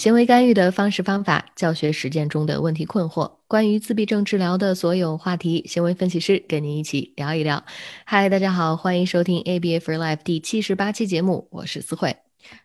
[0.00, 7.62] 行为干预的方式方法、教学实践中的问题困惑，关于自闭症治疗的所有话题，行为分析师跟您一起聊一聊。
[8.06, 12.16] 嗨，大家好，欢迎收听 ABA for Life 第七十八期节目，我是思慧。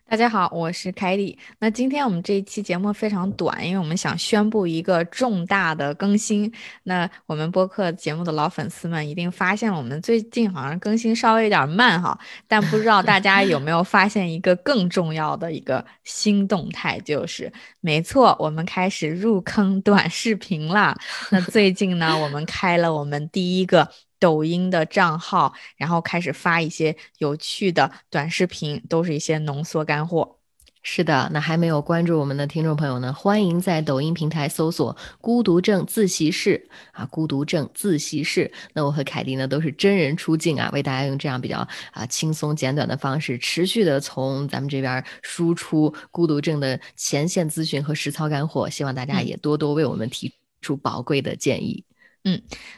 [0.08, 1.36] 大家好，我是凯莉。
[1.58, 6.50] 那今天我们这一期节目非常短，因为我们想宣布一个重大的更新。
[6.84, 12.18] 那我们播客节目的老粉丝们一定发现了，我们最近好像更新稍微有点慢哈。
[12.46, 20.96] 但不知道大家有没有发现一个更重要的一个新动态，就是没错，我们开始入坑短视频了。
[21.30, 23.88] 那最近呢，我们开了我们第一个。
[24.26, 30.38] 抖音的账号，然后开始发一些有趣的短视频，都是一些浓缩干货。
[30.82, 38.50] 是的，那还没有关注我们的听众朋友呢，欢迎在抖音平台搜索“孤独症自习室”啊，“孤独症自习室”。
[38.74, 41.58] 那我和凯迪呢都是真人出镜啊，为大家用这样比较
[41.92, 51.84] 啊轻松简短的方式，持续的从咱们这边输出孤独症的前线资讯和实操干货，希望大家也多多为我们提出宝贵的建议。
[51.88, 51.95] 嗯，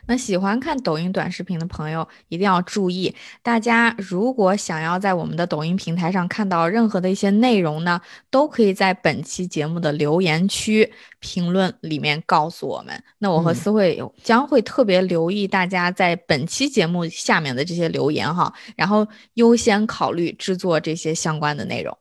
[0.07, 13.03] 那喜欢看抖音短视频的朋友一定要注意，大家如果想要在我们的抖音平台上看到任何的一些内容呢，都可以在本期节目的留言区评论里面告诉我们。
[13.19, 21.97] 那我和思慧将会特别留意大家在本期节目下面的这些留言哈，然后优先考虑制作这些相关的内容。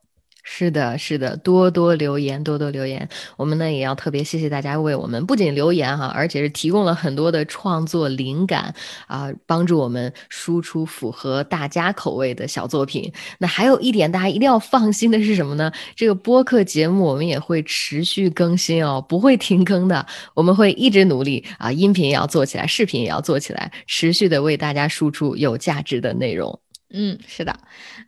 [0.50, 3.08] 是的，是的，多多留言，多多留言。
[3.36, 8.73] 我们呢也要特别谢谢大家为我们不仅留言哈，而且是提供了很多的创作灵感
[9.08, 13.12] 啊，帮助我们输出符合大家口味的小作品。
[13.38, 15.70] 那还有一点大家一定要放心的是什么呢？
[15.98, 20.04] 这个播客节目我们也会持续更新哦，不会停更的。
[20.34, 26.58] 我们会一直努力啊，音频也要做起来，视频也要做起来，持续的为大家输出有价值的内容。
[26.89, 27.53] 嗯，是的，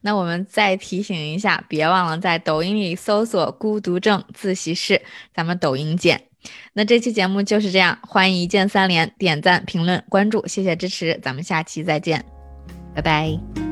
[0.02, 5.02] 那我们再提醒一下，别忘了在抖音里搜索“孤独症自习室”，
[5.36, 6.24] 咱们抖音见。
[6.72, 12.24] 那这期节目就是这样，欢迎一键三连，点赞、评论、关注，谢谢支持，咱们下期再见，
[12.96, 13.69] 拜拜。